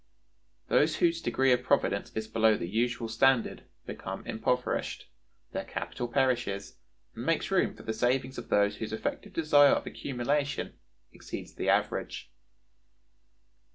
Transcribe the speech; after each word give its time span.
Those 0.67 0.95
whose 0.95 1.21
degree 1.21 1.51
of 1.51 1.61
providence 1.61 2.11
is 2.15 2.27
below 2.27 2.57
the 2.57 2.67
usual 2.67 3.07
standard 3.07 3.65
become 3.85 4.25
impoverished, 4.25 5.07
their 5.51 5.63
capital 5.63 6.07
perishes, 6.07 6.77
and 7.13 7.23
makes 7.23 7.51
room 7.51 7.75
for 7.75 7.83
the 7.83 7.93
savings 7.93 8.39
of 8.39 8.49
those 8.49 8.77
whose 8.77 8.93
effective 8.93 9.31
desire 9.33 9.73
of 9.73 9.85
accumulation 9.85 10.73
exceeds 11.13 11.53
the 11.53 11.69
average. 11.69 12.31